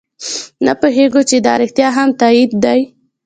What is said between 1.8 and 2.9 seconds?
هم تایید دی.